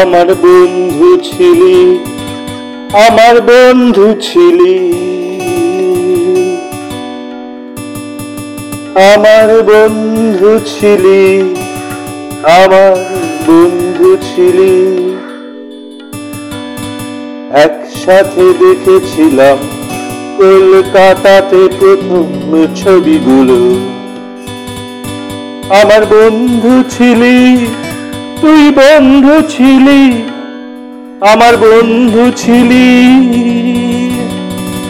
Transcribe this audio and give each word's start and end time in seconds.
আমার 0.00 0.28
বন্ধু 0.34 1.10
ছিলি, 1.28 1.78
আমার 3.06 3.36
বন্ধু 3.40 4.06
ছিলি। 4.20 4.76
আমার 9.12 9.50
বন্ধু 9.70 10.52
ছিলি, 10.72 11.22
আমার 12.60 12.94
বন্ধু 13.46 14.10
ছিলি। 14.28 14.74
একসাথে 17.64 18.44
দেখেছিলাম 18.60 19.58
কলকাতাতে 20.38 21.60
প্রথম 21.80 22.50
ছবিগুলো। 22.76 23.58
আমার 25.80 26.02
বন্ধু 26.14 26.72
ছিলি 26.90 27.36
তুই 28.42 28.62
বন্ধু 28.70 29.36
ছিলি, 29.48 30.02
আমার 31.32 31.54
বন্ধু 31.56 32.24
ছিলি। 32.36 32.88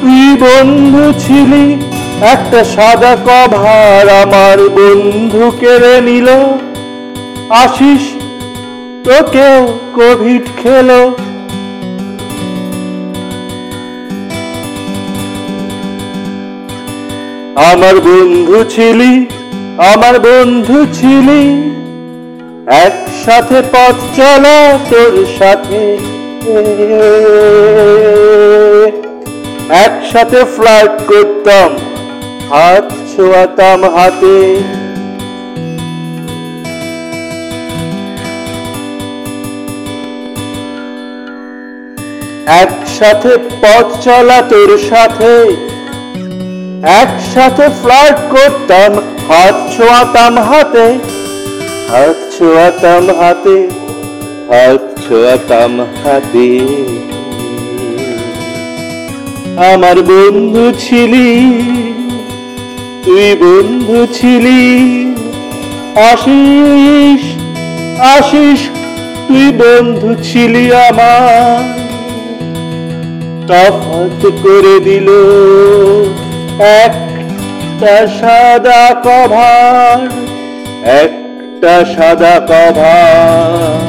তুই 0.00 0.24
বন্ধু 0.44 1.04
ছিলি, 1.18 1.64
একটা 2.34 2.60
সাদা 2.64 3.16
কভার 3.26 4.04
আমার 4.22 4.58
বন্ধু 4.68 5.44
কেড়ে 5.60 6.00
নিল। 6.00 6.28
আশিস 7.62 8.04
তোকেও 9.04 9.60
কোভিড 9.94 10.44
খেলো। 10.62 11.00
আমার 17.70 17.96
বন্ধু 18.00 18.58
ছিলি, 18.70 19.12
আমার 19.92 20.14
বন্ধু 20.20 20.78
ছিলি 20.92 21.42
একসাথে 23.20 23.58
পথ 23.72 23.96
চলা 24.16 24.58
তোর 24.90 25.14
সাথে। 25.38 25.82
একসাথে 29.84 30.40
ফ্লাইট 30.54 30.94
করতাম, 31.06 31.70
হাত 32.50 32.86
ছোঁয়াতাম 33.12 33.80
হাতে। 33.96 34.38
একসাথে 42.62 43.32
পথ 43.62 43.86
চলা 44.04 44.38
তোর 44.50 44.70
সাথে। 44.90 45.34
একসাথে 47.00 47.64
ফ্লার্ট 47.80 48.18
করতাম, 48.34 48.90
হাত 49.28 49.56
ছোঁয়াতাম 49.76 50.34
হাতে। 50.50 50.86
হাত 51.90 52.16
ছোঁয়াতাম 52.38 53.04
হাতে, 53.20 53.58
হাত 54.50 54.82
ছোঁয়াতাম 55.08 55.80
হাতে। 55.80 56.48
আমার 59.70 59.96
বন্ধু 60.02 60.72
ছিলি, 60.78 61.30
তুই 63.04 63.28
বন্ধু 63.40 64.06
ছিলি। 64.12 64.62
আশিস 66.10 67.22
আশিস, 68.16 68.60
তুই 69.28 69.46
বন্ধু 69.52 70.10
ছিলি 70.22 70.64
আমার। 70.88 71.80
তফাত 73.48 74.22
করে 74.42 74.76
দিল 74.80 75.08
একটা 76.82 77.94
সাদা 78.20 78.82
কভার 79.04 80.00
একটা 81.62 81.78
সাদা 81.96 82.34
কভার 82.50 83.80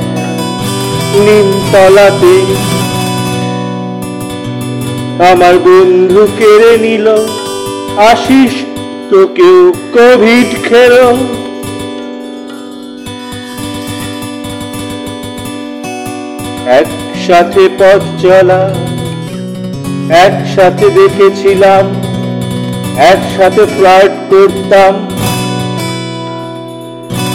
নিমতলাতে 1.26 2.36
আমার 5.30 5.56
বন্ধু 5.66 6.24
কেড়ে 6.38 6.74
নিল 6.86 7.08
আশিস 8.12 8.54
তোকেও 9.10 9.60
কোভিড 9.96 10.50
খেলো। 10.68 11.08
একসাথে 16.80 17.64
পথ 17.80 18.02
চলা, 18.24 18.64
একসাথে 20.26 20.88
দেখেছিলাম, 21.00 21.86
একসাথে 23.12 23.64
ফ্লার্ট 23.76 24.14
করতাম। 24.32 24.94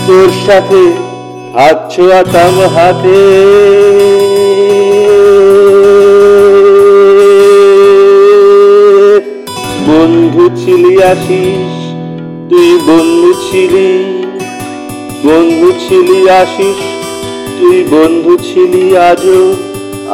তোর 0.06 0.30
সাথে 0.46 0.82
হাত 1.54 1.78
ছোঁয়াতাম 1.92 2.56
হাতে। 2.74 3.20
বন্ধু 9.88 10.44
ছিলি 10.56 11.02
আসিস 11.02 11.72
তুই 12.50 12.70
বন্ধু 12.88 13.30
ছিলি। 13.46 13.90
বন্ধু 15.24 15.68
ছিলি 15.88 16.30
আসিস 16.30 16.80
তুই 17.58 17.78
বন্ধু 17.90 18.32
ছিলি 18.36 18.84
আজও 19.10 19.42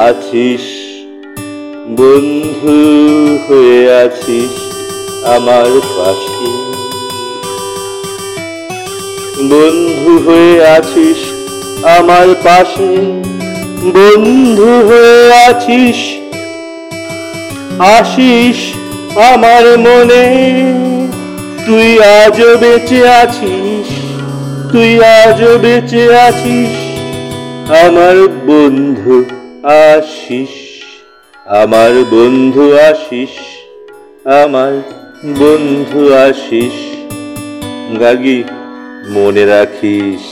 আছিস। 0.09 0.65
বন্ধু 2.01 2.77
হয়ে 3.47 3.81
আছিস 4.05 4.53
আমার 5.27 5.71
পাশে। 5.97 6.72
বন্ধু 9.39 10.31
হয়ে 10.31 10.67
আছিস 10.67 11.17
আমার 11.85 12.27
পাশে। 12.45 12.97
বন্ধু 13.85 14.89
হয়ে 14.89 15.35
আছিস। 15.35 15.97
আসিস 17.79 18.57
আমার 19.17 19.79
মনে। 19.79 20.27
তুই 21.67 22.03
আজও 22.03 22.57
বেঁচে 22.57 23.09
আছিস। 23.09 23.87
তুই 24.73 25.05
আজও 25.05 25.59
বেঁচে 25.59 26.17
আছিস। 26.17 26.99
আমার 27.75 28.29
বন্ধু 28.47 29.25
আসিস। 29.63 30.49
আমার 31.47 32.05
বন্ধু 32.11 32.77
আশিস 32.77 33.29
আমার 34.27 34.83
বন্ধু 35.25 36.15
আসিস। 36.15 36.73
গার্গি 38.01 38.45
মনে 39.07 39.45
রাখিস 39.47 40.32